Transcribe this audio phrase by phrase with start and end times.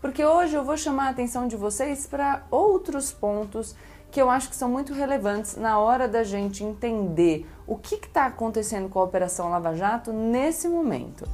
[0.00, 3.74] porque hoje eu vou chamar a atenção de vocês para outros pontos
[4.10, 8.26] que eu acho que são muito relevantes na hora da gente entender o que está
[8.26, 11.28] acontecendo com a Operação Lava Jato nesse momento.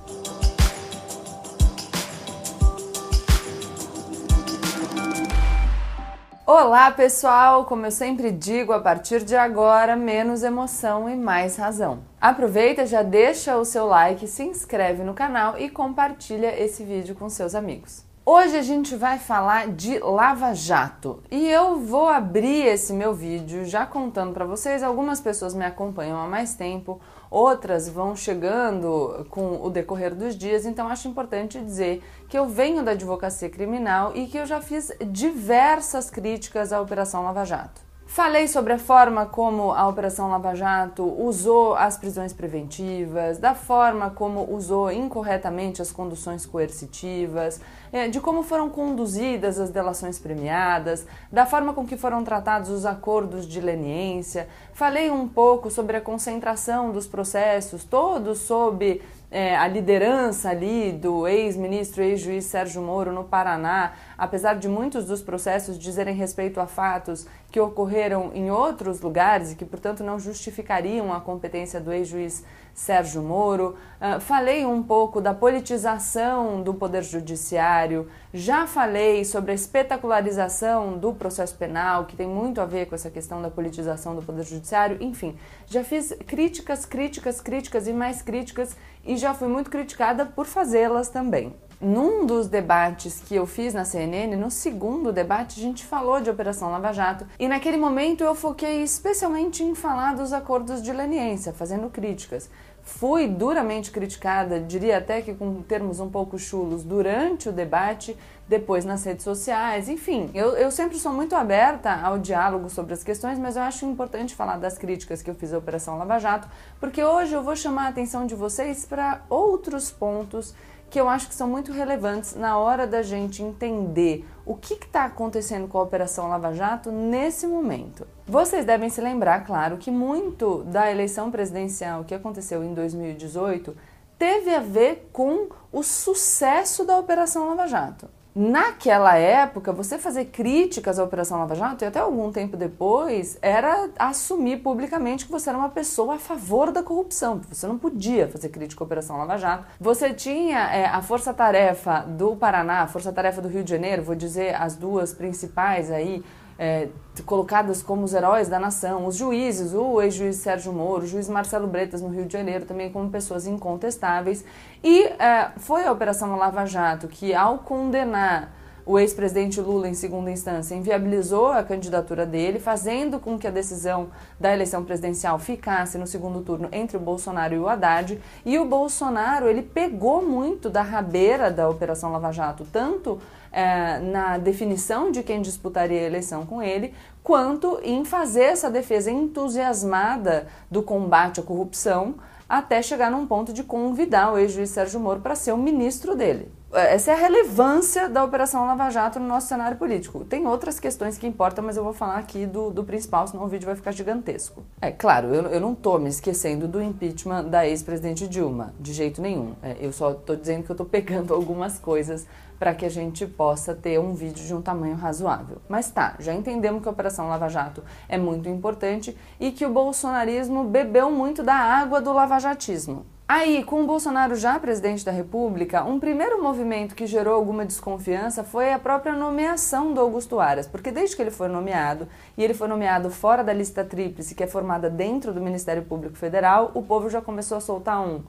[6.44, 12.00] Olá pessoal, como eu sempre digo, a partir de agora, menos emoção e mais razão.
[12.20, 17.28] Aproveita, já deixa o seu like, se inscreve no canal e compartilha esse vídeo com
[17.28, 18.05] seus amigos.
[18.28, 23.64] Hoje a gente vai falar de Lava Jato e eu vou abrir esse meu vídeo
[23.64, 24.82] já contando para vocês.
[24.82, 27.00] Algumas pessoas me acompanham há mais tempo,
[27.30, 32.82] outras vão chegando com o decorrer dos dias, então acho importante dizer que eu venho
[32.82, 37.85] da advocacia criminal e que eu já fiz diversas críticas à Operação Lava Jato.
[38.06, 44.10] Falei sobre a forma como a Operação Lava Jato usou as prisões preventivas, da forma
[44.10, 47.60] como usou incorretamente as conduções coercitivas,
[47.92, 52.86] eh, de como foram conduzidas as delações premiadas, da forma com que foram tratados os
[52.86, 54.48] acordos de leniência.
[54.72, 61.26] Falei um pouco sobre a concentração dos processos, todos sob é, a liderança ali do
[61.26, 67.26] ex-ministro, ex-juiz Sérgio Moro no Paraná, apesar de muitos dos processos dizerem respeito a fatos
[67.50, 72.44] que ocorreram em outros lugares e que, portanto, não justificariam a competência do ex-juiz
[72.76, 73.74] Sérgio Moro.
[73.98, 81.14] Uh, falei um pouco da politização do Poder Judiciário, já falei sobre a espetacularização do
[81.14, 84.98] processo penal, que tem muito a ver com essa questão da politização do Poder Judiciário.
[85.00, 90.44] Enfim, já fiz críticas, críticas, críticas e mais críticas e já fui muito criticada por
[90.44, 91.54] fazê-las também.
[91.78, 96.30] Num dos debates que eu fiz na CNN, no segundo debate, a gente falou de
[96.30, 101.52] Operação Lava Jato e naquele momento eu foquei especialmente em falar dos acordos de leniência,
[101.52, 102.48] fazendo críticas.
[102.82, 108.16] Fui duramente criticada, diria até que com termos um pouco chulos, durante o debate,
[108.48, 110.30] depois nas redes sociais, enfim.
[110.32, 114.34] Eu, eu sempre sou muito aberta ao diálogo sobre as questões, mas eu acho importante
[114.34, 116.48] falar das críticas que eu fiz à Operação Lava Jato,
[116.78, 120.54] porque hoje eu vou chamar a atenção de vocês para outros pontos
[120.88, 125.04] que eu acho que são muito relevantes na hora da gente entender o que está
[125.06, 128.06] acontecendo com a Operação Lava Jato nesse momento.
[128.26, 133.76] Vocês devem se lembrar, claro, que muito da eleição presidencial que aconteceu em 2018
[134.16, 138.08] teve a ver com o sucesso da Operação Lava Jato.
[138.38, 143.88] Naquela época, você fazer críticas à Operação Lava Jato, e até algum tempo depois, era
[143.98, 147.40] assumir publicamente que você era uma pessoa a favor da corrupção.
[147.48, 149.64] Você não podia fazer crítica à Operação Lava Jato.
[149.80, 154.54] Você tinha é, a Força-Tarefa do Paraná, a Força-Tarefa do Rio de Janeiro, vou dizer
[154.54, 156.22] as duas principais aí,
[156.58, 156.88] é,
[157.24, 161.66] colocadas como os heróis da nação, os juízes, o ex-juiz Sérgio Moro, o juiz Marcelo
[161.66, 164.44] Bretas no Rio de Janeiro, também como pessoas incontestáveis.
[164.82, 168.52] E é, foi a Operação Lava Jato que, ao condenar
[168.86, 174.10] o ex-presidente Lula, em segunda instância, inviabilizou a candidatura dele, fazendo com que a decisão
[174.38, 178.20] da eleição presidencial ficasse no segundo turno entre o Bolsonaro e o Haddad.
[178.44, 183.18] E o Bolsonaro, ele pegou muito da rabeira da Operação Lava Jato, tanto
[183.50, 189.10] é, na definição de quem disputaria a eleição com ele, quanto em fazer essa defesa
[189.10, 192.14] entusiasmada do combate à corrupção,
[192.48, 196.52] até chegar num ponto de convidar o ex-juiz Sérgio Moro para ser o ministro dele.
[196.72, 200.24] Essa é a relevância da Operação Lava Jato no nosso cenário político.
[200.24, 203.48] Tem outras questões que importam, mas eu vou falar aqui do, do principal, senão o
[203.48, 204.64] vídeo vai ficar gigantesco.
[204.80, 209.22] É claro, eu, eu não estou me esquecendo do impeachment da ex-presidente Dilma, de jeito
[209.22, 209.54] nenhum.
[209.62, 212.26] É, eu só estou dizendo que eu estou pegando algumas coisas
[212.58, 215.58] para que a gente possa ter um vídeo de um tamanho razoável.
[215.68, 219.70] Mas tá, já entendemos que a Operação Lava Jato é muito importante e que o
[219.70, 223.06] bolsonarismo bebeu muito da água do lavajatismo.
[223.28, 228.44] Aí, com o Bolsonaro já presidente da República, um primeiro movimento que gerou alguma desconfiança
[228.44, 232.06] foi a própria nomeação do Augusto Aras, porque desde que ele foi nomeado,
[232.38, 236.16] e ele foi nomeado fora da lista tríplice, que é formada dentro do Ministério Público
[236.16, 238.22] Federal, o povo já começou a soltar um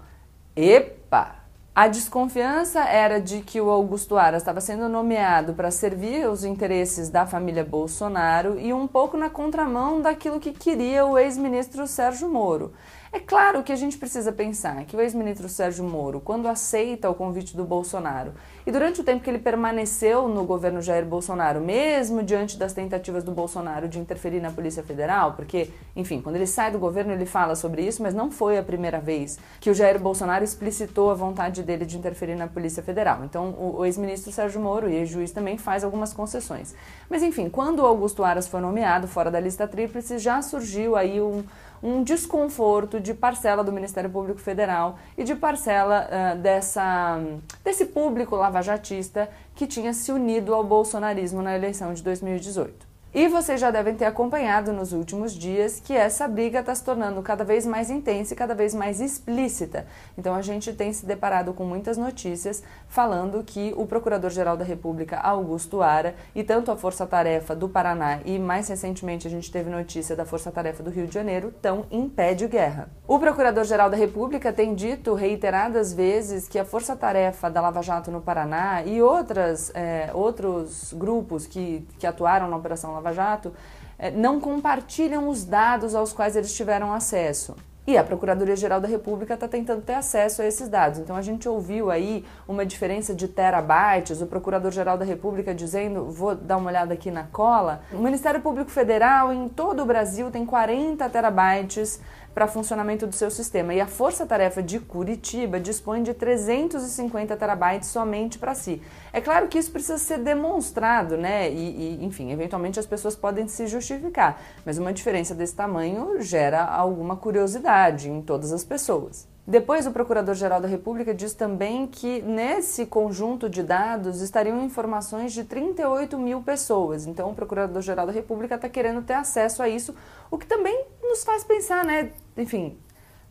[0.56, 1.36] epa!
[1.75, 7.07] A desconfiança era de que o Augusto Aras estava sendo nomeado para servir os interesses
[7.07, 12.74] da família Bolsonaro e um pouco na contramão daquilo que queria o ex-ministro Sérgio Moro.
[13.12, 17.15] É claro que a gente precisa pensar que o ex-ministro Sérgio Moro, quando aceita o
[17.15, 18.33] convite do Bolsonaro,
[18.65, 23.24] e durante o tempo que ele permaneceu no governo Jair Bolsonaro, mesmo diante das tentativas
[23.24, 27.25] do Bolsonaro de interferir na Polícia Federal, porque, enfim, quando ele sai do governo ele
[27.25, 31.13] fala sobre isso, mas não foi a primeira vez que o Jair Bolsonaro explicitou a
[31.13, 33.24] vontade dele de interferir na Polícia Federal.
[33.24, 36.75] Então, o, ex-ministro Sérgio Moro e ex-juiz também faz algumas concessões.
[37.10, 41.21] Mas, enfim, quando o Augusto Aras foi nomeado fora da lista tríplice, já surgiu aí
[41.21, 41.44] um
[41.81, 47.19] um desconforto de parcela do Ministério Público Federal e de parcela uh, dessa,
[47.63, 52.87] desse público lavajatista que tinha se unido ao bolsonarismo na eleição de 2018.
[53.19, 57.19] E vocês já devem ter acompanhado nos últimos dias que essa briga está se tornando
[57.24, 59.88] cada vez mais intensa e cada vez mais explícita.
[60.16, 65.18] Então a gente tem se deparado com muitas notícias falando que o Procurador-Geral da República,
[65.18, 69.68] Augusto Ara, e tanto a Força Tarefa do Paraná e mais recentemente a gente teve
[69.68, 72.88] notícia da Força Tarefa do Rio de Janeiro, estão em pé de guerra.
[73.08, 78.12] O Procurador-Geral da República tem dito reiteradas vezes que a Força Tarefa da Lava Jato
[78.12, 83.54] no Paraná e outras, é, outros grupos que, que atuaram na Operação Lava Lava Jato
[83.98, 87.56] eh, não compartilham os dados aos quais eles tiveram acesso.
[87.86, 91.00] E a Procuradoria-Geral da República está tentando ter acesso a esses dados.
[91.00, 96.36] Então a gente ouviu aí uma diferença de terabytes, o Procurador-Geral da República dizendo, vou
[96.36, 100.45] dar uma olhada aqui na cola, o Ministério Público Federal em todo o Brasil tem
[100.45, 102.01] 40 terabytes
[102.38, 103.74] para funcionamento do seu sistema.
[103.74, 108.80] E a Força Tarefa de Curitiba dispõe de 350 terabytes somente para si.
[109.12, 111.51] É claro que isso precisa ser demonstrado, né?
[111.51, 116.63] E, e, enfim, eventualmente as pessoas podem se justificar, mas uma diferença desse tamanho gera
[116.63, 119.28] alguma curiosidade em todas as pessoas.
[119.50, 125.46] Depois, o Procurador-Geral da República diz também que nesse conjunto de dados estariam informações de
[125.46, 127.08] 38 mil pessoas.
[127.08, 129.96] Então, o Procurador-Geral da República está querendo ter acesso a isso,
[130.30, 132.12] o que também nos faz pensar, né?
[132.36, 132.78] Enfim,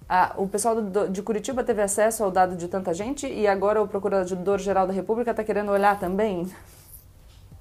[0.08, 3.82] a, o pessoal do, de Curitiba teve acesso ao dado de tanta gente e agora
[3.82, 6.50] o Procurador-Geral da República está querendo olhar também.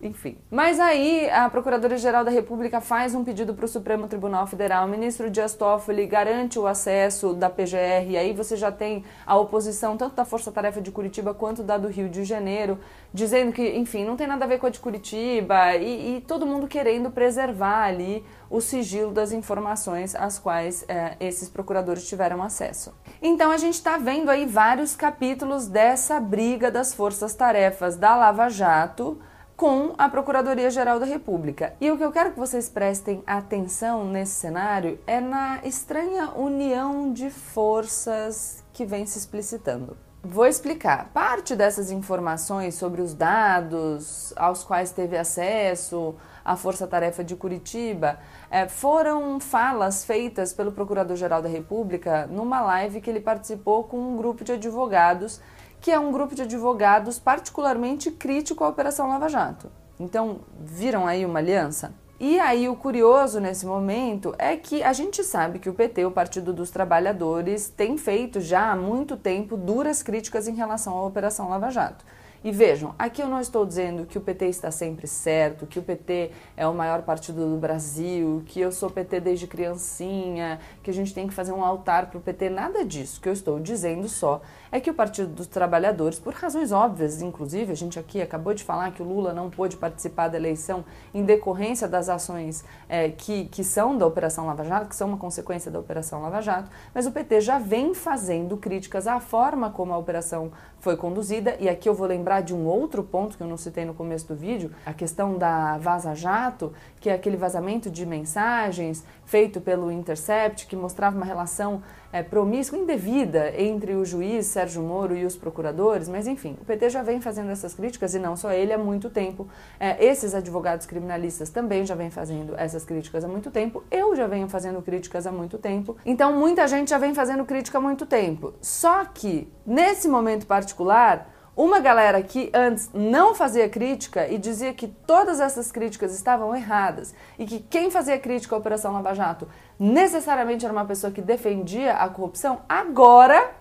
[0.02, 0.38] Enfim.
[0.52, 4.86] Mas aí a Procuradoria-Geral da República faz um pedido para o Supremo Tribunal Federal.
[4.86, 8.10] O ministro Dias Toffoli garante o acesso da PGR.
[8.10, 11.78] E aí você já tem a oposição, tanto da Força Tarefa de Curitiba quanto da
[11.78, 12.78] do Rio de Janeiro,
[13.14, 16.46] dizendo que, enfim, não tem nada a ver com a de Curitiba e, e todo
[16.46, 22.94] mundo querendo preservar ali o sigilo das informações às quais é, esses procuradores tiveram acesso.
[23.22, 29.18] Então a gente está vendo aí vários capítulos dessa briga das forças-tarefas da Lava Jato
[29.56, 31.74] com a Procuradoria-Geral da República.
[31.80, 37.14] E o que eu quero que vocês prestem atenção nesse cenário é na estranha união
[37.14, 39.98] de forças que vem se explicitando.
[40.22, 41.12] Vou explicar.
[41.14, 48.20] Parte dessas informações sobre os dados aos quais teve acesso a Força Tarefa de Curitiba
[48.52, 54.18] é, foram falas feitas pelo Procurador-Geral da República numa live que ele participou com um
[54.18, 55.42] grupo de advogados
[55.86, 59.70] que é um grupo de advogados particularmente crítico à Operação Lava Jato.
[60.00, 61.94] Então, viram aí uma aliança?
[62.20, 66.10] E aí o curioso nesse momento é que a gente sabe que o PT, o
[66.10, 71.50] Partido dos Trabalhadores, tem feito já há muito tempo duras críticas em relação à Operação
[71.50, 72.04] Lava Jato.
[72.46, 75.82] E vejam, aqui eu não estou dizendo que o PT está sempre certo, que o
[75.82, 80.94] PT é o maior partido do Brasil, que eu sou PT desde criancinha, que a
[80.94, 83.18] gente tem que fazer um altar para o PT, nada disso.
[83.18, 87.22] O que eu estou dizendo só é que o Partido dos Trabalhadores, por razões óbvias,
[87.22, 90.84] inclusive, a gente aqui acabou de falar que o Lula não pôde participar da eleição
[91.14, 95.18] em decorrência das ações é, que, que são da Operação Lava Jato, que são uma
[95.18, 99.94] consequência da Operação Lava Jato, mas o PT já vem fazendo críticas à forma como
[99.94, 103.48] a operação foi conduzida, e aqui eu vou lembrar de um outro ponto que eu
[103.48, 107.90] não citei no começo do vídeo, a questão da Vaza Jato, que é aquele vazamento
[107.90, 111.82] de mensagens feito pelo Intercept, que mostrava uma relação
[112.16, 116.90] é, promíscua, indevida entre o juiz Sérgio Moro e os procuradores, mas enfim, o PT
[116.90, 119.50] já vem fazendo essas críticas e não só ele há muito tempo.
[119.78, 123.84] É, esses advogados criminalistas também já vêm fazendo essas críticas há muito tempo.
[123.92, 125.98] Eu já venho fazendo críticas há muito tempo.
[126.06, 128.54] Então muita gente já vem fazendo crítica há muito tempo.
[128.62, 134.88] Só que nesse momento particular uma galera que antes não fazia crítica e dizia que
[134.88, 139.48] todas essas críticas estavam erradas e que quem fazia crítica à Operação Lava Jato
[139.80, 143.54] necessariamente era uma pessoa que defendia a corrupção, agora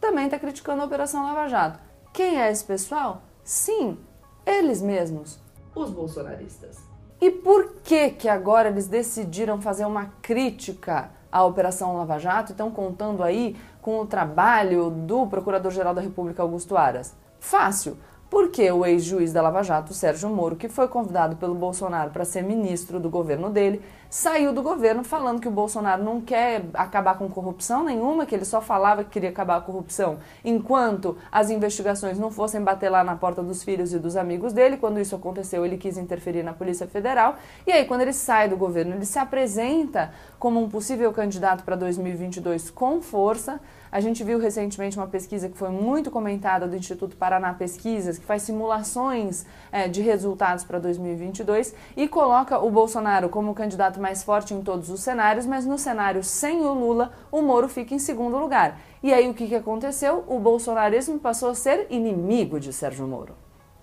[0.00, 1.78] também está criticando a Operação Lava Jato.
[2.12, 3.22] Quem é esse pessoal?
[3.42, 3.98] Sim,
[4.46, 5.38] eles mesmos,
[5.74, 6.78] os bolsonaristas.
[7.20, 12.54] E por que que agora eles decidiram fazer uma crítica à Operação Lava Jato e
[12.54, 17.12] estão contando aí com o trabalho do Procurador-Geral da República Augusto Aras?
[17.40, 17.98] Fácil,
[18.34, 22.42] porque o ex-juiz da Lava Jato, Sérgio Moro, que foi convidado pelo Bolsonaro para ser
[22.42, 27.28] ministro do governo dele, saiu do governo falando que o Bolsonaro não quer acabar com
[27.28, 32.18] corrupção nenhuma, que ele só falava que queria acabar com a corrupção enquanto as investigações
[32.18, 34.78] não fossem bater lá na porta dos filhos e dos amigos dele.
[34.78, 37.36] Quando isso aconteceu, ele quis interferir na Polícia Federal.
[37.64, 41.76] E aí, quando ele sai do governo, ele se apresenta como um possível candidato para
[41.76, 43.60] 2022 com força.
[43.94, 48.24] A gente viu recentemente uma pesquisa que foi muito comentada do Instituto Paraná Pesquisas, que
[48.24, 54.24] faz simulações é, de resultados para 2022 e coloca o Bolsonaro como o candidato mais
[54.24, 58.00] forte em todos os cenários, mas no cenário sem o Lula, o Moro fica em
[58.00, 58.80] segundo lugar.
[59.00, 60.24] E aí o que, que aconteceu?
[60.26, 63.36] O bolsonarismo passou a ser inimigo de Sérgio Moro.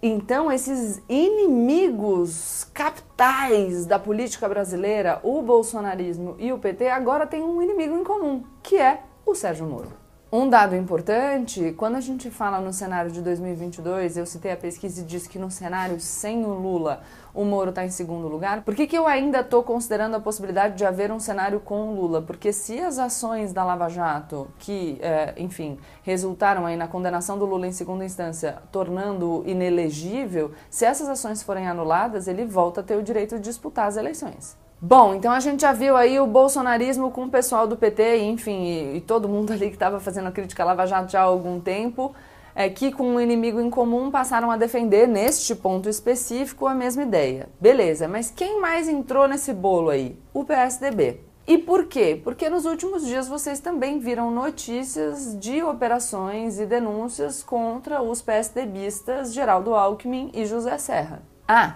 [0.03, 7.61] Então, esses inimigos capitais da política brasileira, o bolsonarismo e o PT, agora têm um
[7.61, 10.00] inimigo em comum, que é o Sérgio Moro.
[10.33, 15.01] Um dado importante, quando a gente fala no cenário de 2022, eu citei a pesquisa
[15.01, 17.01] e disse que no cenário sem o Lula,
[17.33, 18.61] o Moro está em segundo lugar.
[18.61, 21.95] Por que, que eu ainda estou considerando a possibilidade de haver um cenário com o
[22.00, 22.21] Lula?
[22.21, 27.45] Porque se as ações da Lava Jato, que, é, enfim, resultaram aí na condenação do
[27.45, 32.95] Lula em segunda instância, tornando-o inelegível, se essas ações forem anuladas, ele volta a ter
[32.95, 34.60] o direito de disputar as eleições.
[34.83, 38.63] Bom, então a gente já viu aí o bolsonarismo com o pessoal do PT, enfim,
[38.63, 41.23] e, e todo mundo ali que estava fazendo a crítica à Lava Jato já há
[41.23, 42.15] algum tempo,
[42.55, 47.03] é, que com um inimigo em comum passaram a defender, neste ponto específico, a mesma
[47.03, 47.47] ideia.
[47.59, 50.17] Beleza, mas quem mais entrou nesse bolo aí?
[50.33, 51.21] O PSDB.
[51.45, 52.19] E por quê?
[52.23, 59.31] Porque nos últimos dias vocês também viram notícias de operações e denúncias contra os PSDBistas
[59.31, 61.21] Geraldo Alckmin e José Serra.
[61.47, 61.75] Ah,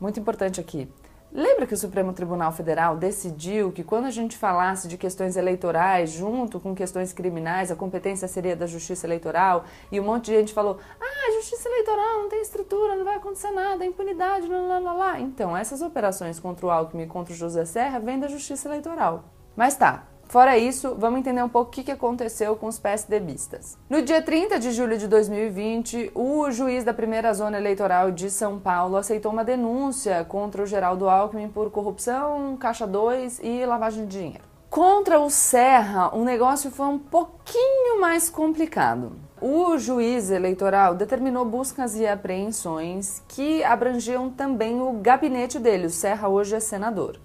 [0.00, 0.88] muito importante aqui.
[1.30, 6.10] Lembra que o Supremo Tribunal Federal decidiu que quando a gente falasse de questões eleitorais
[6.10, 9.64] junto com questões criminais, a competência seria da Justiça Eleitoral?
[9.92, 13.50] E um monte de gente falou: ah, Justiça Eleitoral não tem estrutura, não vai acontecer
[13.50, 15.20] nada, impunidade, lá, lá, lá.
[15.20, 19.24] Então, essas operações contra o Alckmin e contra o José Serra vêm da Justiça Eleitoral.
[19.54, 23.78] Mas tá, Fora isso, vamos entender um pouco o que aconteceu com os PSDBistas.
[23.88, 28.58] No dia 30 de julho de 2020, o juiz da primeira zona eleitoral de São
[28.58, 34.18] Paulo aceitou uma denúncia contra o Geraldo Alckmin por corrupção, caixa 2 e lavagem de
[34.18, 34.44] dinheiro.
[34.68, 39.12] Contra o Serra, o negócio foi um pouquinho mais complicado.
[39.40, 45.86] O juiz eleitoral determinou buscas e apreensões que abrangiam também o gabinete dele.
[45.86, 47.18] O Serra hoje é senador.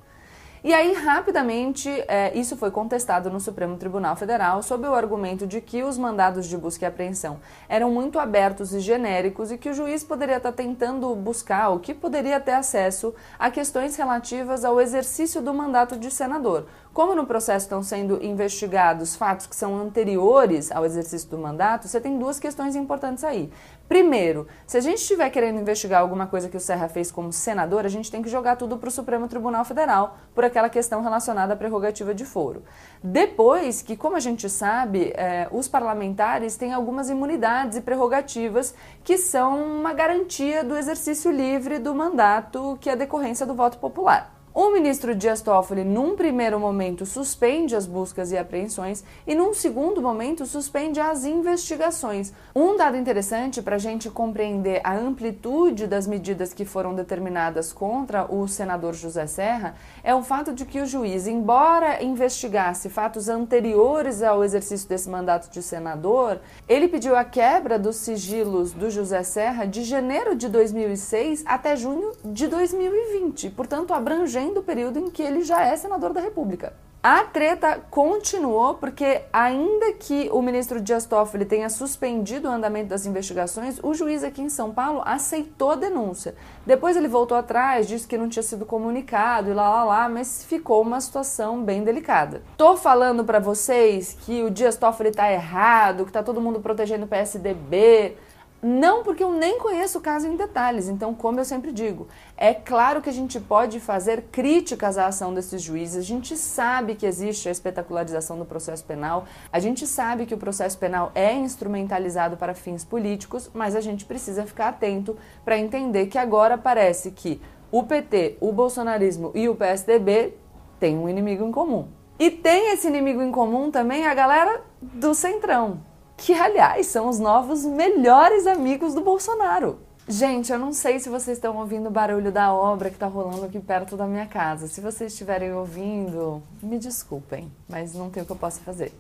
[0.64, 5.60] E aí, rapidamente, é, isso foi contestado no Supremo Tribunal Federal sob o argumento de
[5.60, 9.74] que os mandados de busca e apreensão eram muito abertos e genéricos e que o
[9.74, 15.42] juiz poderia estar tentando buscar ou que poderia ter acesso a questões relativas ao exercício
[15.42, 20.86] do mandato de senador, como no processo estão sendo investigados fatos que são anteriores ao
[20.86, 23.52] exercício do mandato, você tem duas questões importantes aí.
[23.88, 27.86] Primeiro, se a gente estiver querendo investigar alguma coisa que o Serra fez como senador,
[27.86, 31.54] a gente tem que jogar tudo para o Supremo Tribunal Federal por aquela questão relacionada
[31.54, 32.64] à prerrogativa de foro.
[33.04, 38.74] Depois que, como a gente sabe, é, os parlamentares têm algumas imunidades e prerrogativas
[39.04, 44.33] que são uma garantia do exercício livre do mandato que é decorrência do voto popular.
[44.56, 50.00] O ministro Dias Toffoli, num primeiro momento, suspende as buscas e apreensões e, num segundo
[50.00, 52.32] momento, suspende as investigações.
[52.56, 58.32] Um dado interessante para a gente compreender a amplitude das medidas que foram determinadas contra
[58.32, 64.22] o senador José Serra é o fato de que o juiz, embora investigasse fatos anteriores
[64.22, 69.66] ao exercício desse mandato de senador, ele pediu a quebra dos sigilos do José Serra
[69.66, 75.44] de janeiro de 2006 até junho de 2020, portanto, abrangendo do período em que ele
[75.44, 76.74] já é senador da República.
[77.06, 83.06] A treta continuou porque, ainda que o ministro Dias Toffoli tenha suspendido o andamento das
[83.06, 86.34] investigações, o juiz aqui em São Paulo aceitou a denúncia.
[86.66, 90.46] Depois ele voltou atrás, disse que não tinha sido comunicado e lá lá lá, mas
[90.46, 92.42] ficou uma situação bem delicada.
[92.56, 97.04] Tô falando para vocês que o Dias Toffoli tá errado, que tá todo mundo protegendo
[97.04, 98.16] o PSDB.
[98.64, 102.54] Não porque eu nem conheço o caso em detalhes, então, como eu sempre digo, é
[102.54, 107.06] claro que a gente pode fazer críticas à ação desses juízes, a gente sabe que
[107.06, 112.38] existe a espetacularização do processo penal, a gente sabe que o processo penal é instrumentalizado
[112.38, 117.42] para fins políticos, mas a gente precisa ficar atento para entender que agora parece que
[117.70, 120.38] o PT, o bolsonarismo e o PSDB
[120.80, 121.90] têm um inimigo em comum.
[122.18, 125.92] E tem esse inimigo em comum também a galera do Centrão
[126.24, 129.80] que aliás são os novos melhores amigos do Bolsonaro.
[130.08, 133.44] Gente, eu não sei se vocês estão ouvindo o barulho da obra que está rolando
[133.44, 134.68] aqui perto da minha casa.
[134.68, 138.94] Se vocês estiverem ouvindo, me desculpem, mas não tem o que eu possa fazer.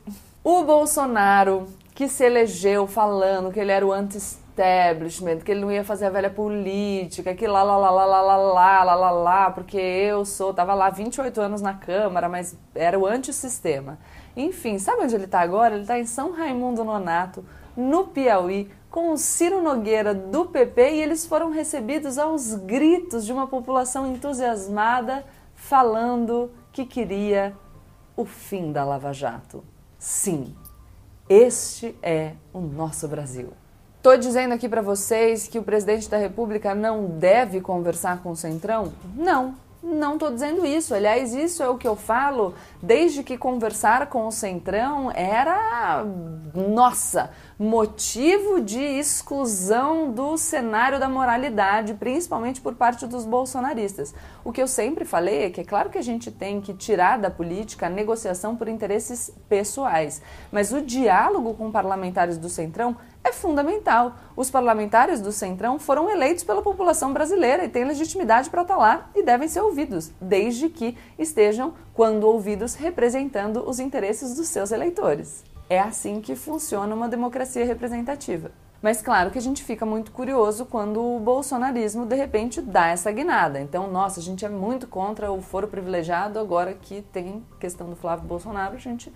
[0.44, 1.66] O Bolsonaro,
[1.96, 6.10] que se elegeu falando que ele era o anti-establishment, que ele não ia fazer a
[6.10, 10.26] velha política, que lá, lá, lá, lá, lá, lá, lá, lá, lá, lá, porque eu
[10.26, 13.98] sou, tava lá 28 anos na Câmara, mas era o antissistema.
[14.36, 15.76] Enfim, sabe onde ele está agora?
[15.76, 17.44] Ele está em São Raimundo Nonato,
[17.76, 23.34] no Piauí, com o Ciro Nogueira do PP e eles foram recebidos aos gritos de
[23.34, 25.26] uma população entusiasmada
[25.56, 27.56] falando que queria
[28.16, 29.64] o fim da Lava Jato.
[29.98, 30.56] Sim,
[31.30, 33.54] Este é o nosso Brasil.
[33.98, 38.36] Estou dizendo aqui para vocês que o presidente da República não deve conversar com o
[38.36, 38.92] Centrão?
[39.16, 40.96] Não, não estou dizendo isso.
[40.96, 46.06] Aliás, isso é o que eu falo desde que conversar com o Centrão era,
[46.56, 54.16] nossa, motivo de exclusão do cenário da moralidade, principalmente por parte dos bolsonaristas.
[54.44, 57.20] O que eu sempre falei é que é claro que a gente tem que tirar
[57.20, 60.22] da política a negociação por interesses pessoais,
[60.52, 64.16] mas o diálogo com parlamentares do Centrão é fundamental.
[64.36, 69.10] Os parlamentares do Centrão foram eleitos pela população brasileira e têm legitimidade para estar lá
[69.16, 75.44] e devem ser ouvidos, desde que estejam, quando ouvidos, representando os interesses dos seus eleitores.
[75.70, 78.52] É assim que funciona uma democracia representativa.
[78.82, 83.10] Mas claro que a gente fica muito curioso quando o bolsonarismo de repente dá essa
[83.14, 83.62] guinada.
[83.62, 87.96] Então, nossa, a gente é muito contra o foro privilegiado, agora que tem questão do
[87.96, 89.10] Flávio Bolsonaro, a gente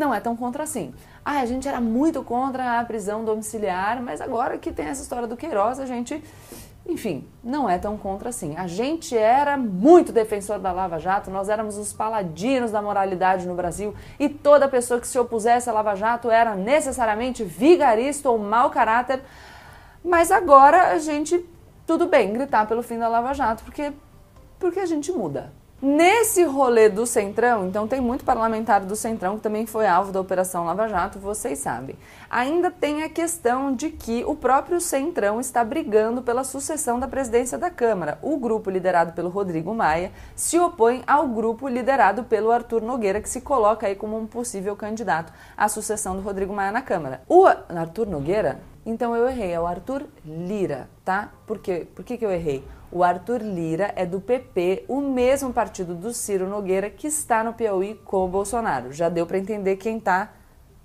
[0.00, 0.94] não é tão contra assim.
[1.22, 5.28] Ah, a gente era muito contra a prisão domiciliar, mas agora que tem essa história
[5.28, 6.24] do Queiroz, a gente,
[6.88, 8.56] enfim, não é tão contra assim.
[8.56, 13.54] A gente era muito defensor da Lava Jato, nós éramos os paladinos da moralidade no
[13.54, 18.70] Brasil e toda pessoa que se opusesse à Lava Jato era necessariamente vigarista ou mau
[18.70, 19.22] caráter.
[20.02, 21.44] Mas agora a gente,
[21.86, 23.92] tudo bem, gritar pelo fim da Lava Jato, porque,
[24.58, 25.52] porque a gente muda.
[25.82, 30.20] Nesse rolê do Centrão, então tem muito parlamentar do Centrão que também foi alvo da
[30.20, 31.96] Operação Lava Jato, vocês sabem.
[32.28, 37.56] Ainda tem a questão de que o próprio Centrão está brigando pela sucessão da presidência
[37.56, 38.18] da Câmara.
[38.20, 43.28] O grupo liderado pelo Rodrigo Maia se opõe ao grupo liderado pelo Arthur Nogueira, que
[43.30, 47.22] se coloca aí como um possível candidato à sucessão do Rodrigo Maia na Câmara.
[47.26, 51.30] O Arthur Nogueira, então eu errei, é o Arthur Lira, tá?
[51.46, 51.86] Por quê?
[51.94, 52.62] Por que, que eu errei?
[52.92, 57.52] O Arthur Lira é do PP, o mesmo partido do Ciro Nogueira que está no
[57.52, 58.92] Piauí com o Bolsonaro.
[58.92, 60.32] Já deu para entender quem está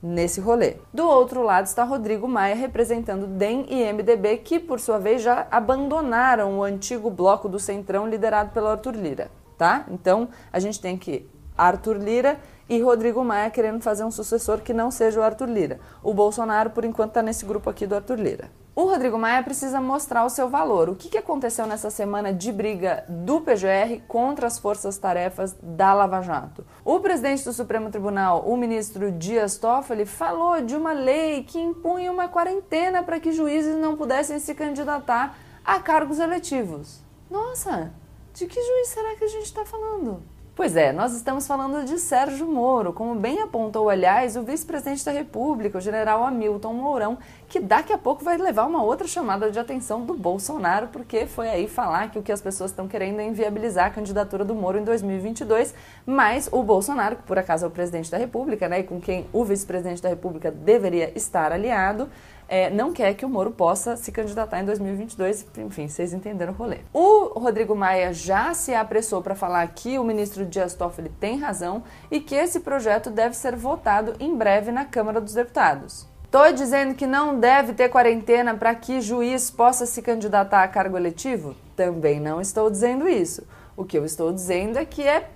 [0.02, 0.76] nesse rolê.
[0.94, 5.48] Do outro lado está Rodrigo Maia representando DEM e MDB, que por sua vez já
[5.50, 9.86] abandonaram o antigo bloco do Centrão liderado pelo Arthur Lira, tá?
[9.90, 12.38] Então, a gente tem que Arthur Lira
[12.70, 15.80] e Rodrigo Maia querendo fazer um sucessor que não seja o Arthur Lira.
[16.04, 18.50] O Bolsonaro, por enquanto, está nesse grupo aqui do Arthur Lira.
[18.76, 20.90] O Rodrigo Maia precisa mostrar o seu valor.
[20.90, 26.22] O que, que aconteceu nessa semana de briga do PGR contra as forças-tarefas da Lava
[26.22, 26.66] Jato?
[26.84, 32.12] O presidente do Supremo Tribunal, o ministro Dias Toffoli, falou de uma lei que impunha
[32.12, 37.00] uma quarentena para que juízes não pudessem se candidatar a cargos eletivos.
[37.32, 37.94] Nossa,
[38.34, 40.22] de que juiz será que a gente está falando?
[40.56, 45.12] Pois é, nós estamos falando de Sérgio Moro, como bem apontou, aliás, o vice-presidente da
[45.12, 49.60] República, o general Hamilton Mourão, que daqui a pouco vai levar uma outra chamada de
[49.60, 53.26] atenção do Bolsonaro, porque foi aí falar que o que as pessoas estão querendo é
[53.26, 55.74] inviabilizar a candidatura do Moro em 2022,
[56.06, 59.28] mas o Bolsonaro, que por acaso é o presidente da República, né, e com quem
[59.32, 62.10] o vice-presidente da República deveria estar aliado,
[62.48, 65.48] é, não quer que o Moro possa se candidatar em 2022.
[65.58, 66.80] Enfim, vocês entenderam o rolê.
[66.94, 71.84] O Rodrigo Maia já se apressou para falar que o ministro Dias Toffoli tem razão
[72.12, 76.08] e que esse projeto deve ser votado em breve na Câmara dos Deputados.
[76.36, 80.98] Estou dizendo que não deve ter quarentena para que juiz possa se candidatar a cargo
[80.98, 81.56] eletivo?
[81.78, 83.48] Também não estou dizendo isso.
[83.78, 85.30] O que eu estou dizendo é que é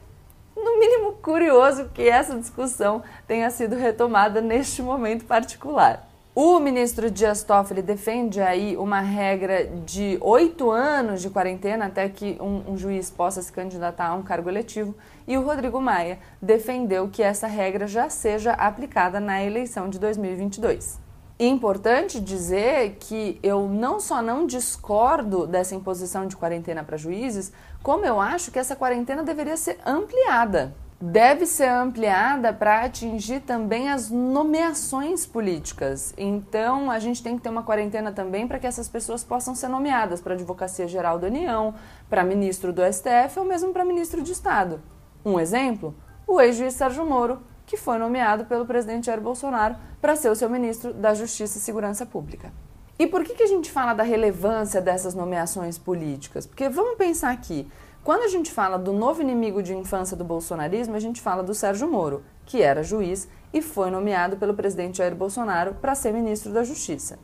[0.54, 6.09] no mínimo curioso que essa discussão tenha sido retomada neste momento particular.
[6.42, 12.38] O ministro Dias Toffoli defende aí uma regra de oito anos de quarentena até que
[12.40, 14.96] um, um, juiz possa se candidatar a um cargo eletivo
[15.28, 20.98] e o Rodrigo Maia defendeu que essa regra já seja aplicada na eleição de 2022.
[21.38, 27.52] Importante dizer que eu não só não discordo dessa imposição de quarentena para juízes,
[27.84, 33.90] como eu acho que essa quarentena deveria ser ampliada deve ser ampliada para atingir também
[33.90, 36.14] as nomeações políticas.
[36.18, 39.70] Então, a gente tem que ter uma quarentena também para que essas pessoas possam ser
[39.70, 41.74] nomeadas para a Advocacia Geral da União,
[42.10, 44.82] para ministro do STF ou mesmo para ministro de Estado.
[45.24, 45.96] Um exemplo:
[46.28, 50.50] o ex-juiz Sérgio Moro, que foi nomeado pelo presidente Jair Bolsonaro para ser o seu
[50.50, 52.52] ministro da Justiça e Segurança Pública.
[52.98, 56.46] E por que, que a gente fala da relevância dessas nomeações políticas?
[56.46, 57.66] Porque vamos pensar aqui.
[58.02, 61.54] Quando a gente fala do novo inimigo de infância do bolsonarismo, a gente fala do
[61.54, 66.54] Sérgio Moro, que era juiz e foi nomeado pelo presidente Jair Bolsonaro para ser ministro
[66.54, 67.20] da Justiça.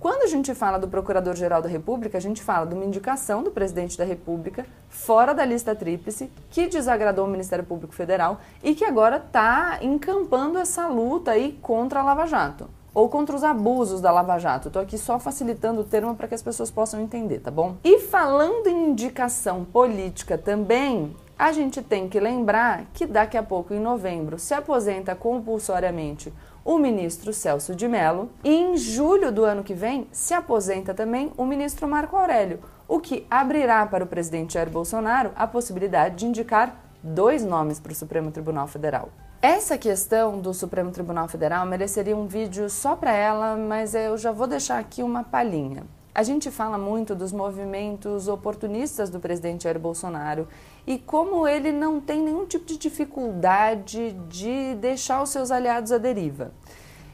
[0.00, 3.50] Quando a gente fala do Procurador-Geral da República, a gente fala de uma indicação do
[3.50, 8.84] presidente da República fora da lista tríplice, que desagradou o Ministério Público Federal e que
[8.84, 14.10] agora está encampando essa luta aí contra a Lava Jato ou contra os abusos da
[14.10, 14.68] Lava Jato.
[14.68, 17.76] Estou aqui só facilitando o termo para que as pessoas possam entender, tá bom?
[17.84, 23.74] E falando em indicação política também, a gente tem que lembrar que daqui a pouco,
[23.74, 26.32] em novembro, se aposenta compulsoriamente
[26.64, 31.30] o ministro Celso de Mello e em julho do ano que vem se aposenta também
[31.36, 36.26] o ministro Marco Aurélio, o que abrirá para o presidente Jair Bolsonaro a possibilidade de
[36.26, 39.08] indicar dois nomes para o Supremo Tribunal Federal.
[39.40, 44.32] Essa questão do Supremo Tribunal Federal mereceria um vídeo só para ela, mas eu já
[44.32, 45.84] vou deixar aqui uma palhinha.
[46.12, 50.48] A gente fala muito dos movimentos oportunistas do presidente Jair Bolsonaro
[50.86, 55.98] e como ele não tem nenhum tipo de dificuldade de deixar os seus aliados à
[55.98, 56.52] deriva.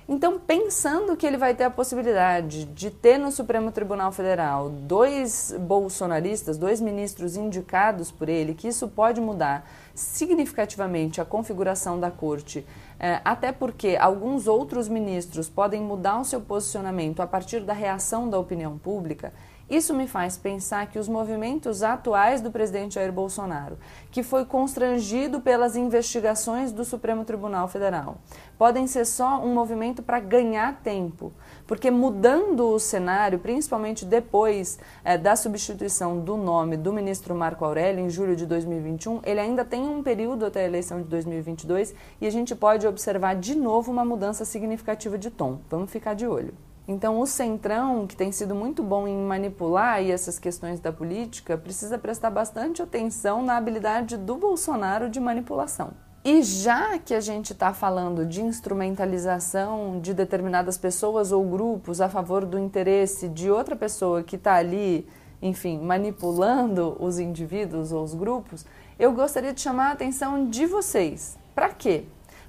[0.09, 5.55] Então, pensando que ele vai ter a possibilidade de ter no Supremo Tribunal Federal dois
[5.61, 12.67] bolsonaristas, dois ministros indicados por ele, que isso pode mudar significativamente a configuração da corte,
[12.99, 18.29] é, até porque alguns outros ministros podem mudar o seu posicionamento a partir da reação
[18.29, 19.33] da opinião pública.
[19.73, 23.79] Isso me faz pensar que os movimentos atuais do presidente Jair Bolsonaro,
[24.11, 28.19] que foi constrangido pelas investigações do Supremo Tribunal Federal,
[28.59, 31.33] podem ser só um movimento para ganhar tempo,
[31.67, 38.05] porque mudando o cenário, principalmente depois é, da substituição do nome do ministro Marco Aurélio
[38.05, 42.27] em julho de 2021, ele ainda tem um período até a eleição de 2022 e
[42.27, 45.61] a gente pode observar de novo uma mudança significativa de tom.
[45.71, 46.53] Vamos ficar de olho.
[46.87, 51.97] Então, o Centrão, que tem sido muito bom em manipular essas questões da política, precisa
[51.97, 55.92] prestar bastante atenção na habilidade do Bolsonaro de manipulação.
[56.25, 62.09] E já que a gente está falando de instrumentalização de determinadas pessoas ou grupos a
[62.09, 65.09] favor do interesse de outra pessoa que está ali,
[65.40, 68.64] enfim, manipulando os indivíduos ou os grupos,
[68.99, 71.37] eu gostaria de chamar a atenção de vocês.
[71.57, 72.05] Para quê?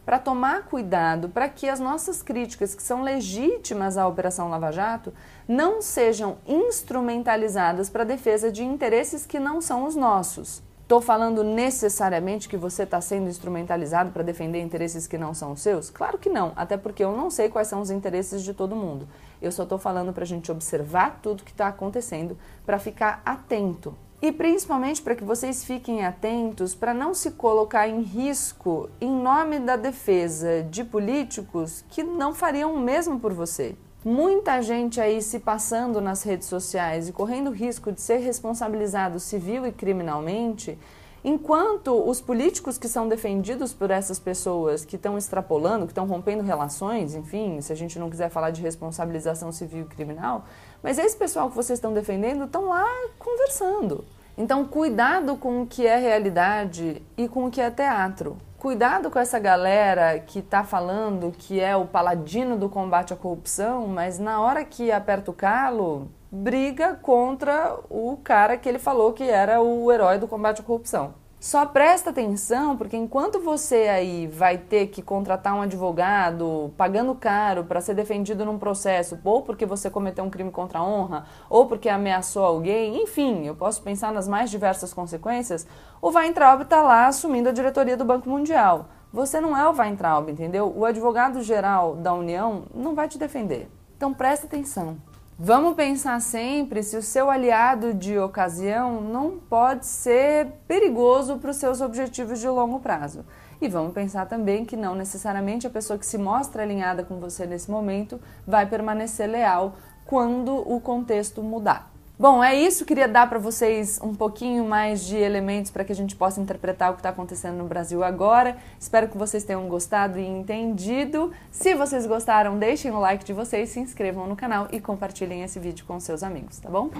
[0.05, 5.13] Para tomar cuidado para que as nossas críticas, que são legítimas à Operação Lava Jato,
[5.47, 10.61] não sejam instrumentalizadas para a defesa de interesses que não são os nossos.
[10.83, 15.61] Estou falando necessariamente que você está sendo instrumentalizado para defender interesses que não são os
[15.61, 15.89] seus?
[15.89, 19.07] Claro que não, até porque eu não sei quais são os interesses de todo mundo.
[19.41, 23.95] Eu só estou falando para a gente observar tudo que está acontecendo, para ficar atento
[24.23, 29.59] e principalmente para que vocês fiquem atentos para não se colocar em risco em nome
[29.59, 33.75] da defesa de políticos que não fariam o mesmo por você.
[34.01, 39.67] Muita gente aí se passando nas redes sociais e correndo risco de ser responsabilizado civil
[39.67, 40.79] e criminalmente
[41.25, 46.43] Enquanto os políticos que são defendidos por essas pessoas que estão extrapolando, que estão rompendo
[46.43, 50.43] relações, enfim, se a gente não quiser falar de responsabilização civil e criminal,
[50.81, 52.85] mas esse pessoal que vocês estão defendendo estão lá
[53.17, 54.03] conversando.
[54.35, 58.37] Então, cuidado com o que é realidade e com o que é teatro.
[58.57, 63.87] Cuidado com essa galera que está falando que é o paladino do combate à corrupção,
[63.87, 69.23] mas na hora que aperta o calo, briga contra o cara que ele falou que
[69.23, 71.13] era o herói do combate à corrupção.
[71.43, 77.65] Só presta atenção, porque enquanto você aí vai ter que contratar um advogado pagando caro
[77.65, 81.65] para ser defendido num processo, ou porque você cometeu um crime contra a honra, ou
[81.65, 85.67] porque ameaçou alguém, enfim, eu posso pensar nas mais diversas consequências,
[86.01, 88.85] o Weintraub está lá assumindo a diretoria do Banco Mundial.
[89.11, 90.71] Você não é o Weintraub, entendeu?
[90.73, 93.69] O advogado geral da União não vai te defender.
[93.97, 94.95] Então presta atenção.
[95.37, 101.57] Vamos pensar sempre se o seu aliado de ocasião não pode ser perigoso para os
[101.57, 103.25] seus objetivos de longo prazo.
[103.59, 107.47] E vamos pensar também que não necessariamente a pessoa que se mostra alinhada com você
[107.47, 111.92] nesse momento vai permanecer leal quando o contexto mudar.
[112.23, 112.85] Bom, é isso.
[112.85, 116.89] Queria dar para vocês um pouquinho mais de elementos para que a gente possa interpretar
[116.89, 118.55] o que está acontecendo no Brasil agora.
[118.79, 121.33] Espero que vocês tenham gostado e entendido.
[121.51, 125.59] Se vocês gostaram, deixem o like de vocês, se inscrevam no canal e compartilhem esse
[125.59, 126.91] vídeo com seus amigos, tá bom?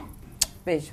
[0.66, 0.92] Beijo!